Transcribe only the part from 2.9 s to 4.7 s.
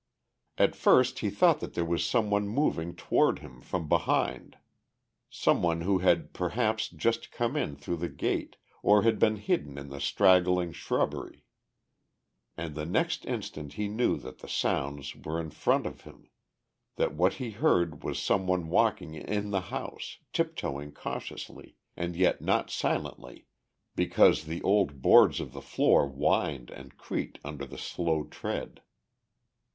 toward him from behind,